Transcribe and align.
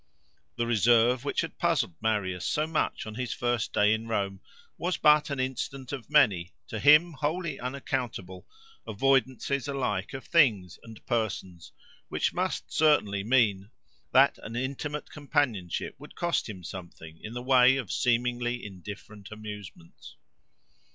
The 0.55 0.65
reserve 0.65 1.23
which 1.23 1.41
had 1.41 1.59
puzzled 1.59 1.93
Marius 2.01 2.43
so 2.43 2.65
much 2.65 3.05
on 3.05 3.13
his 3.13 3.33
first 3.35 3.71
day 3.71 3.93
in 3.93 4.07
Rome, 4.07 4.41
was 4.75 4.97
but 4.97 5.29
an 5.29 5.39
instance 5.39 5.91
of 5.91 6.09
many, 6.09 6.55
to 6.69 6.79
him 6.79 7.13
wholly 7.13 7.59
unaccountable, 7.59 8.47
avoidances 8.87 9.67
alike 9.67 10.15
of 10.15 10.23
things 10.25 10.79
and 10.81 11.05
persons, 11.05 11.71
which 12.09 12.33
must 12.33 12.73
certainly 12.73 13.23
mean 13.23 13.69
that 14.11 14.39
an 14.39 14.55
intimate 14.55 15.11
companionship 15.11 15.93
would 15.99 16.15
cost 16.15 16.49
him 16.49 16.63
something 16.63 17.19
in 17.21 17.33
the 17.35 17.43
way 17.43 17.75
of 17.77 17.91
seemingly 17.91 18.65
indifferent 18.65 19.29
amusements. 19.29 20.15